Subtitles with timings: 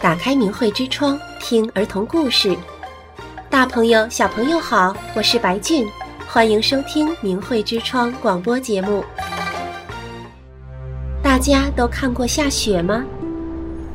[0.00, 2.56] 打开明慧之窗，听儿童故事。
[3.50, 5.84] 大朋友、小朋友好，我是白俊，
[6.28, 9.02] 欢迎收听明慧之窗广播节目。
[11.20, 13.04] 大家都看过下雪吗？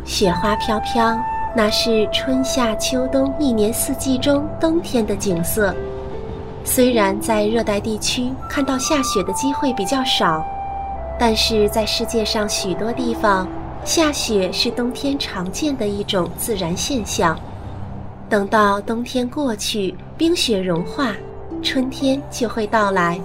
[0.03, 1.18] 雪花飘飘，
[1.55, 5.73] 那是春夏秋冬一年四季中冬天的景色。
[6.65, 10.45] 虽然在热带地区看到下雪的机会比较少，
[11.17, 13.47] 但是在世界上许多地方，
[13.86, 17.37] 下雪是冬天常见的一种自然现象。
[18.29, 21.14] 等到冬天过去，冰雪融化，
[21.61, 23.19] 春天就会到来。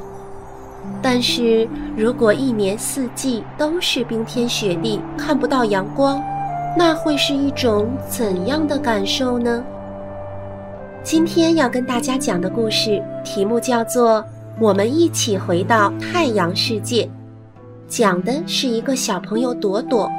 [1.01, 6.21] 但是如果一年四季都是冰天雪地，看不到阳光，
[6.77, 9.63] 那会是一种怎样的感受呢？
[11.05, 14.21] 今天要跟大家讲的故事题目叫做
[14.59, 17.05] 《我们一起回到太阳世界》，
[17.87, 20.11] 讲的是一个小朋友朵朵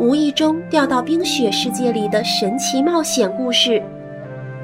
[0.00, 3.82] 无意中掉到冰雪世界里的神奇冒险故事。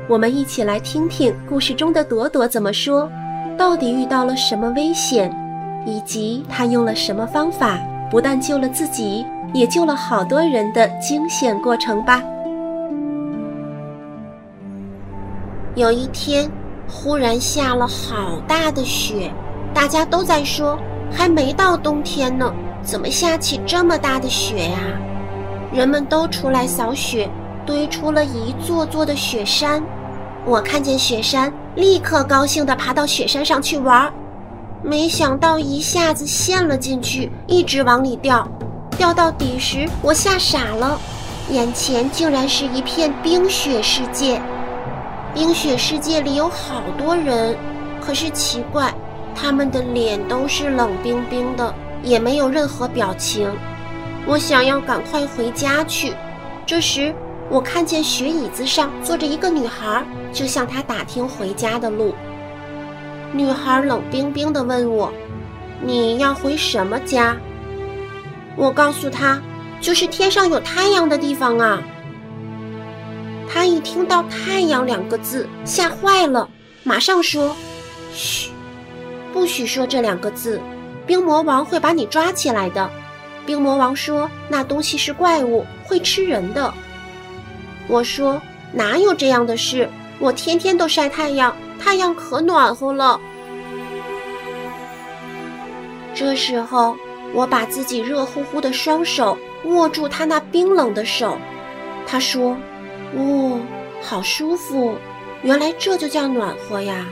[0.08, 3.08] 我们一起来听听故事中的朵朵怎么说，
[3.56, 5.30] 到底遇到了什么危险，
[5.84, 7.78] 以及她用了什么方法，
[8.10, 12.22] 不但救了自己，也救了好多人的惊险过程吧。
[15.74, 16.50] 有一天，
[16.88, 19.30] 忽然下了好大的雪，
[19.74, 20.78] 大家都在说，
[21.12, 22.50] 还没到冬天呢，
[22.82, 24.78] 怎么下起这么大的雪呀？
[25.72, 27.28] 人们都出来扫雪，
[27.66, 29.82] 堆出了一座座的雪山。
[30.46, 34.12] 我看见雪山，立刻高兴地爬到雪山上去玩儿，
[34.82, 38.48] 没想到一下子陷了进去，一直往里掉，
[38.96, 40.98] 掉到底时，我吓傻了，
[41.50, 44.40] 眼前竟然是一片冰雪世界。
[45.34, 47.54] 冰雪世界里有好多人，
[48.00, 48.94] 可是奇怪，
[49.34, 53.50] 他们的脸都是冷冰冰的，也没有任何表情。
[54.28, 56.12] 我想要赶快回家去。
[56.66, 57.14] 这时，
[57.48, 62.14] 我看见雪椅子上坐着一个女孩，就向她打听回家的路。
[63.32, 65.10] 女孩冷冰冰地问我
[65.82, 67.34] ：“你要回什么家？”
[68.54, 69.40] 我告诉她
[69.80, 71.82] ：“就是天上有太阳的地方啊。”
[73.50, 76.46] 他一听到“太阳”两个字，吓坏了，
[76.84, 77.56] 马上说
[78.12, 78.50] ：“嘘，
[79.32, 80.60] 不许说这两个字，
[81.06, 82.90] 冰魔王会把你抓起来的。”
[83.48, 86.74] 冰魔王说：“那东西是怪物，会吃人的。”
[87.88, 88.42] 我说
[88.72, 89.88] ：“哪有这样的事？
[90.18, 93.18] 我天天都晒太阳，太阳可暖和了。”
[96.14, 96.94] 这时候，
[97.32, 101.38] 我把自己热乎乎的双手握住他那冰冷的手，
[102.06, 102.54] 他说。
[103.16, 103.58] 哦，
[104.02, 104.94] 好舒服！
[105.40, 107.06] 原来这就叫暖和呀。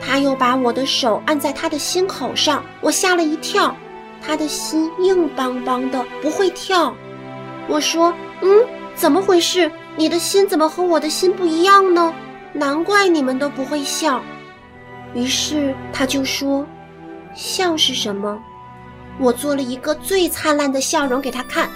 [0.00, 3.76] 他又把我的手按在他的心口上，我吓了一跳。
[4.20, 6.94] 他的心硬邦邦的，不会跳。
[7.68, 8.12] 我说
[8.42, 8.64] ：“嗯，
[8.94, 9.70] 怎么回事？
[9.96, 12.12] 你的心怎么和我的心不一样呢？
[12.52, 14.22] 难怪你们都不会笑。”
[15.14, 16.66] 于是他就说
[17.34, 18.38] ：“笑是什么？”
[19.20, 21.68] 我做了一个最灿烂的笑容给他看，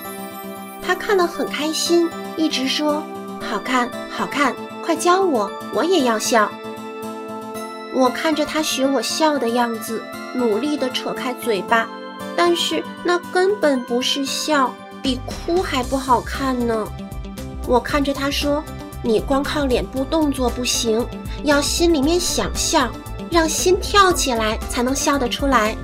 [0.81, 2.09] 他看了很开心。
[2.37, 3.03] 一直说
[3.41, 6.51] 好看，好看，快教我，我也要笑。
[7.93, 10.03] 我看着他学我笑的样子，
[10.35, 11.89] 努力地扯开嘴巴，
[12.37, 14.73] 但是那根本不是笑，
[15.03, 16.87] 比哭还不好看呢。
[17.67, 18.63] 我看着他说
[19.03, 21.07] ：“你光靠脸部动作不行，
[21.45, 22.89] 要心里面想笑，
[23.31, 25.77] 让心跳起来才能笑得出来。”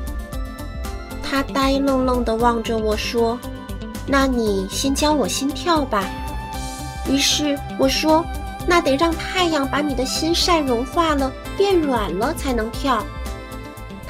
[1.22, 3.38] 他呆愣愣地望着我说
[4.06, 6.08] ：“那你先教我心跳吧。”
[7.08, 8.24] 于是我说
[8.66, 13.04] ：“那得让太阳把你的心晒融化了，变软了才能跳。”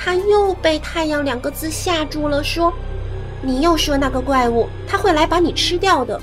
[0.09, 2.73] 他又被“太阳”两个字吓住了，说
[3.45, 6.19] ：“你又说那个怪物，他会来把你吃掉的。”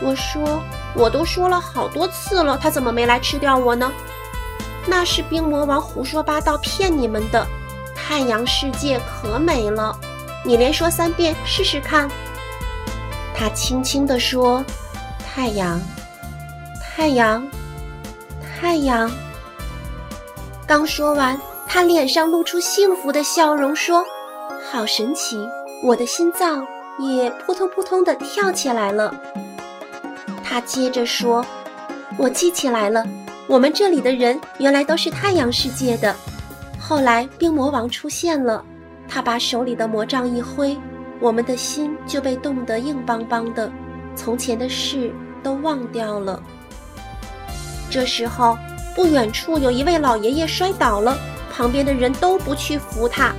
[0.00, 0.62] 我说
[0.96, 3.92] ：“我都说了好多次了，他怎么没来吃掉我呢？”
[4.88, 7.46] 那是冰魔王胡说八道骗你们的。
[7.94, 9.94] 太阳世界可美了，
[10.42, 12.10] 你连说三遍试试看。
[13.34, 14.64] 他轻轻地说。
[15.32, 15.78] 太阳，
[16.82, 17.46] 太阳，
[18.58, 19.10] 太阳。
[20.66, 21.38] 刚说完，
[21.72, 24.04] 他脸上露出幸福的笑容，说
[24.72, 25.38] ：“好神奇，
[25.84, 26.66] 我的心脏
[26.98, 29.14] 也扑通扑通地跳起来了。”
[30.42, 31.46] 他接着说
[32.18, 33.06] ：“我记起来了，
[33.46, 36.12] 我们这里的人原来都是太阳世界的。
[36.76, 38.64] 后来冰魔王出现了，
[39.08, 40.76] 他把手里的魔杖一挥，
[41.20, 43.70] 我们的心就被冻得硬邦邦的。”
[44.16, 46.42] 从前的事都忘掉了。
[47.88, 48.58] 这时候，
[48.96, 51.16] 不远处有一位老爷爷摔倒了，
[51.54, 53.34] 旁边的人都不去扶他。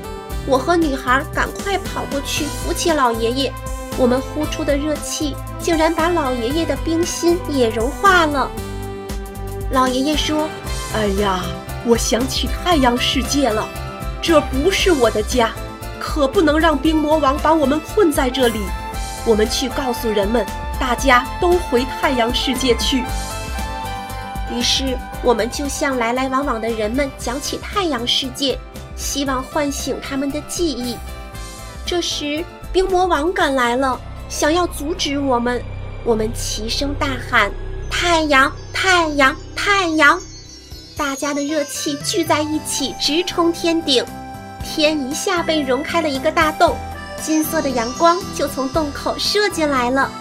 [0.45, 3.53] 我和女孩赶快跑过去扶起老爷爷。
[3.97, 8.49] 我们呼出的热气竟然把老爷爷的冰心也融化了。
[9.71, 10.47] 老爷爷说
[10.95, 11.41] ：“哎呀，
[11.85, 13.67] 我想起太阳世界了，
[14.21, 15.51] 这不是我的家，
[15.99, 18.61] 可不能让冰魔王把我们困在这里。
[19.25, 20.45] 我们去告诉人们，
[20.79, 23.03] 大家都回太阳世界去。”
[24.51, 28.57] 于是，我们就向来来往往的人们讲起太阳世界，
[28.95, 30.98] 希望唤醒他们的记忆。
[31.86, 32.44] 这时，
[32.74, 34.00] 冰魔王赶来了，
[34.30, 35.62] 想要阻止我们。
[36.03, 37.51] 我们齐声大喊
[37.89, 40.19] ：“太阳，太阳，太阳！”
[40.98, 44.03] 大家的热气聚在一起，直冲天顶。
[44.63, 46.75] 天一下被融开了一个大洞，
[47.21, 50.12] 金色的阳光就从洞口射进来了。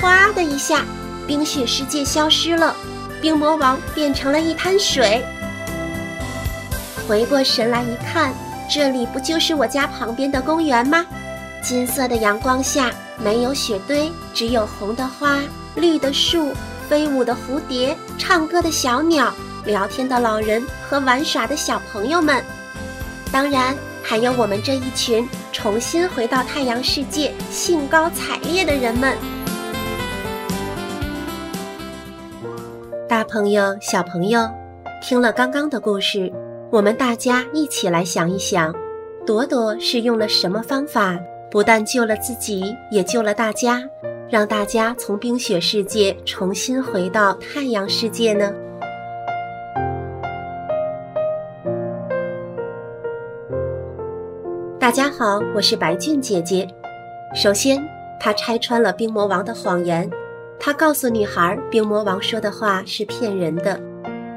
[0.00, 0.84] 哗的一下，
[1.26, 2.74] 冰雪世界消失了，
[3.20, 5.22] 冰魔王变成了一滩水。
[7.06, 8.32] 回过神来一看，
[8.70, 11.04] 这里不就是我家旁边的公园吗？
[11.62, 15.40] 金色的阳光下，没有雪堆，只有红的花、
[15.74, 16.54] 绿的树、
[16.88, 19.32] 飞舞的蝴蝶、唱歌的小鸟、
[19.66, 22.42] 聊天的老人和玩耍的小朋友们。
[23.30, 29.18] 当然，还有我们这一群重新回到太阳世界、兴高采烈的人们。
[33.10, 34.48] 大朋友、小朋友，
[35.02, 36.32] 听了刚刚的故事，
[36.70, 38.72] 我们大家一起来想一想，
[39.26, 41.18] 朵朵是用了什么方法？
[41.50, 43.82] 不但救了自己，也救了大家，
[44.28, 48.54] 让大家从冰雪世界重新回到太阳世界呢。
[54.78, 56.64] 大家好，我是白俊姐姐。
[57.34, 57.82] 首先，
[58.20, 60.08] 她拆穿了冰魔王的谎言，
[60.62, 63.80] 他告诉女孩，冰魔王说的话是骗人的。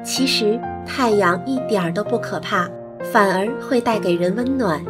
[0.02, 2.66] 其实，太阳一点儿都不可怕，
[3.12, 4.82] 反而会带给人温暖。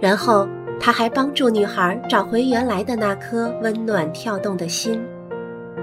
[0.00, 0.48] 然后，
[0.80, 5.00] 他还帮助女孩找回原来的那颗温暖跳动的心。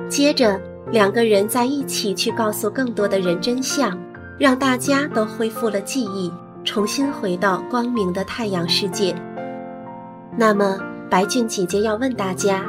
[0.10, 0.60] 接着，
[0.92, 3.98] 两个人在一起去告诉更多的人真相，
[4.38, 6.30] 让大家都恢复了记忆，
[6.66, 9.16] 重新回到光明的太阳世界。
[10.38, 10.78] 那么，
[11.10, 12.66] 白俊姐姐要问大家，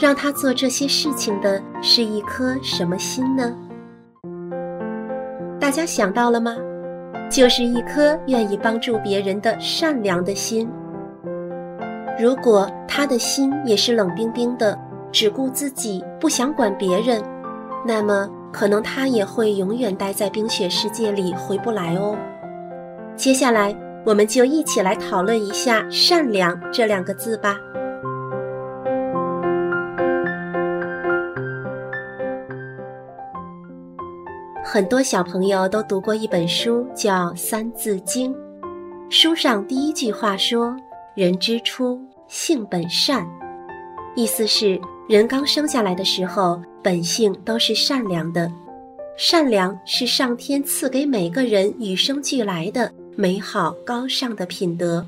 [0.00, 3.54] 让他做这些事情的是一颗什么心呢？
[5.60, 6.56] 大家想到了吗？
[7.30, 10.66] 就是一颗愿意帮助别人的善良的心。
[12.18, 14.76] 如果他的心也是冷冰冰的，
[15.12, 17.22] 只顾自己，不想管别人，
[17.86, 22.16] 那么可能他也会永远待在冰雪世界里，回不来哦。
[23.16, 23.76] 接下来，
[24.06, 27.54] 我们就一起来讨论一下“善良”这两个字吧。
[34.72, 38.32] 很多小朋友都读过一本书，叫《三字经》，
[39.10, 40.76] 书上第一句话说
[41.16, 43.26] ：“人之初。”性本善，
[44.14, 48.48] 意思是人刚生下来的时候，本性都是善良的。
[49.16, 55.04] 善良是上天赐给每个人与生俱来的美好高尚的品德。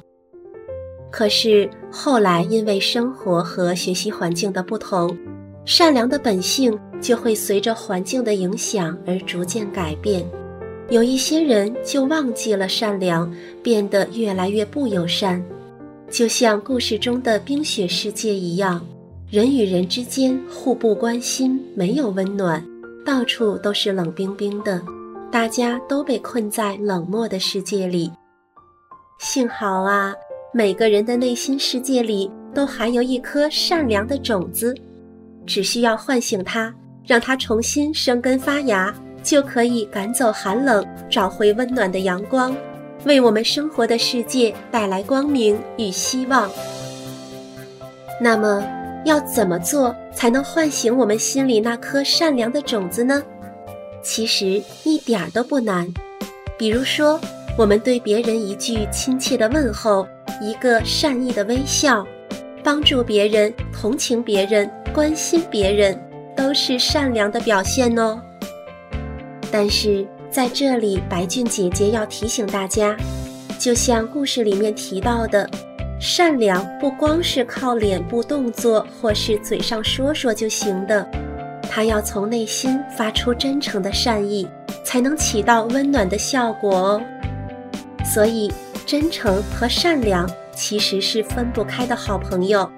[1.09, 5.17] 可是后来因为生活和学习环境的不同，
[5.64, 10.25] 善良的本性就会随着环境的影响而逐渐改变。
[10.91, 13.32] 有一些人就忘记了善良，
[13.62, 15.43] 变得越来越不友善。
[16.11, 18.85] 就像故事中的冰雪世界一样，
[19.31, 22.62] 人与人之间互不关心，没有温暖，
[23.07, 24.83] 到处都是冷冰冰的，
[25.31, 28.11] 大家都被困在冷漠的世界里。
[29.19, 30.12] 幸好啊，
[30.52, 34.75] 每个人的内心世界里都含有一颗善良的种子，
[35.46, 36.75] 只需要唤醒它，
[37.06, 42.56] 让它重新生根发芽，就可以赶走寒冷，找回温暖的阳光。
[43.04, 46.49] 为我们生活的世界带来光明与希望。
[48.20, 48.64] 那么，
[49.04, 53.20] 要怎么做才能唤醒我们心里那颗善良的种子呢？
[54.04, 55.92] 其实一点儿都不难。
[56.56, 57.20] 比如说，
[57.58, 60.06] 我们对别人一句亲切的问候，
[60.40, 62.06] 一个善意的微笑，
[62.62, 65.99] 帮助别人、同情别人、关心别人，
[66.37, 68.20] 都是善良的表现哦。
[69.50, 72.94] 但是，在这里，白俊姐姐要提醒大家，
[73.58, 75.49] 就像故事里面提到的，
[75.99, 81.08] 善良不光是靠脸部动作或是嘴上说说就行的，
[81.70, 84.46] 它要从内心发出真诚的善意，
[84.84, 87.02] 才能起到温暖的效果哦。
[88.04, 88.52] 所以，
[88.84, 92.70] 真诚和善良其实是分不开的好朋友。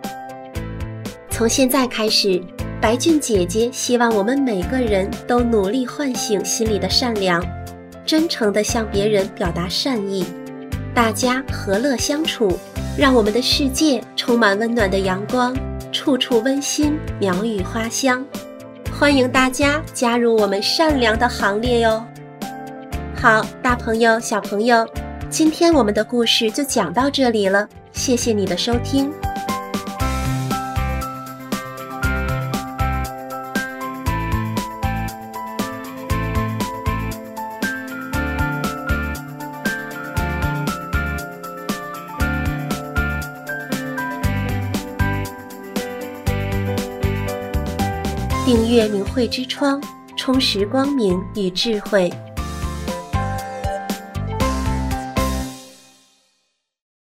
[1.34, 2.40] 从现在开始
[2.80, 7.44] 白俊姐姐希望我们每个人都努力唤醒心里的善良。
[8.06, 10.24] 真诚地向别人表达善意
[10.94, 12.56] 大家和乐相处
[12.96, 15.52] 让我们的世界充满温暖的阳光
[15.90, 18.24] 处处温馨鸟语花香
[18.96, 22.04] 欢迎大家加入我们善良的行列哟
[23.16, 24.86] 好大朋友小朋友
[25.28, 29.10] 今天我们的故事就讲到这里了谢谢你的收听。
[48.44, 49.82] 订阅明慧之窗
[50.18, 52.12] 充实光明与智慧。